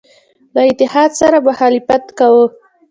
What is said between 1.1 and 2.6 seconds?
سره مخالفت کاوه.